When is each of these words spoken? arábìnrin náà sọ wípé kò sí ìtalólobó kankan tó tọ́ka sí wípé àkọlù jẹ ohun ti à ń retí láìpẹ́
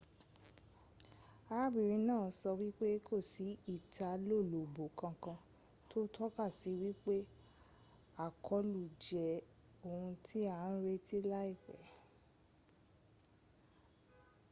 arábìnrin 1.53 2.03
náà 2.09 2.25
sọ 2.39 2.49
wípé 2.59 2.87
kò 3.07 3.17
sí 3.31 3.47
ìtalólobó 3.75 4.83
kankan 4.99 5.39
tó 5.89 5.99
tọ́ka 6.15 6.45
sí 6.59 6.71
wípé 6.81 7.15
àkọlù 8.25 8.81
jẹ 9.05 9.25
ohun 9.89 10.13
ti 10.25 10.39
à 10.59 10.59
ń 10.71 10.75
retí 10.85 11.17
láìpẹ́ 11.31 11.81